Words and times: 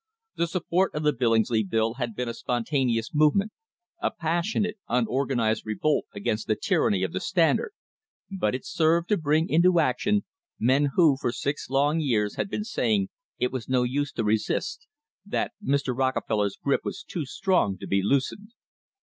The 0.35 0.47
support 0.47 0.95
of 0.95 1.03
the 1.03 1.13
Billingsley 1.13 1.61
Bill 1.61 1.93
had 1.99 2.15
been 2.15 2.27
a 2.27 2.33
spontaneous 2.33 3.11
movement, 3.13 3.51
a 4.01 4.09
passionate, 4.09 4.77
unor 4.89 5.27
ganised 5.29 5.61
revolt 5.63 6.07
against 6.15 6.47
the 6.47 6.55
tyranny 6.55 7.03
of 7.03 7.13
the 7.13 7.19
Standard, 7.19 7.73
but 8.31 8.55
it 8.55 8.65
served 8.65 9.09
to 9.09 9.15
bring 9.17 9.47
into 9.47 9.79
action 9.79 10.23
men 10.57 10.93
who 10.95 11.17
for 11.17 11.31
six 11.31 11.69
long 11.69 11.99
years 11.99 12.33
had 12.35 12.49
been 12.49 12.63
saying 12.63 13.09
it 13.37 13.51
was 13.51 13.69
no 13.69 13.83
use 13.83 14.11
to 14.13 14.23
resist, 14.23 14.87
that 15.23 15.51
Mr. 15.63 15.95
Rockefeller's 15.95 16.57
grip 16.57 16.81
was 16.83 17.03
too 17.03 17.23
strong 17.27 17.77
to 17.77 17.85
be 17.85 18.01
loosened. 18.01 18.53